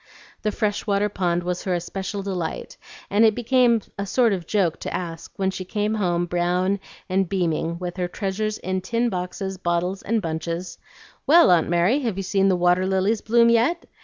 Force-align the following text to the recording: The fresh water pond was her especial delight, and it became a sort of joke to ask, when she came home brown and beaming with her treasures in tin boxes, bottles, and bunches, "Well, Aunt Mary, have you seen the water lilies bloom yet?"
The 0.41 0.51
fresh 0.51 0.87
water 0.87 1.09
pond 1.09 1.43
was 1.43 1.65
her 1.65 1.75
especial 1.75 2.23
delight, 2.23 2.75
and 3.11 3.23
it 3.23 3.35
became 3.35 3.81
a 3.99 4.07
sort 4.07 4.33
of 4.33 4.47
joke 4.47 4.79
to 4.79 4.91
ask, 4.91 5.31
when 5.35 5.51
she 5.51 5.63
came 5.63 5.93
home 5.93 6.25
brown 6.25 6.79
and 7.07 7.29
beaming 7.29 7.77
with 7.77 7.97
her 7.97 8.07
treasures 8.07 8.57
in 8.57 8.81
tin 8.81 9.09
boxes, 9.09 9.59
bottles, 9.59 10.01
and 10.01 10.19
bunches, 10.19 10.79
"Well, 11.27 11.51
Aunt 11.51 11.69
Mary, 11.69 11.99
have 11.99 12.17
you 12.17 12.23
seen 12.23 12.47
the 12.47 12.55
water 12.55 12.87
lilies 12.87 13.21
bloom 13.21 13.49
yet?" 13.51 13.85